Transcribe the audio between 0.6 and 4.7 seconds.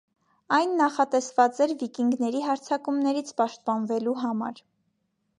նախատեսված էր վիկինգների հարձակումներից պաշտպանվելու համար։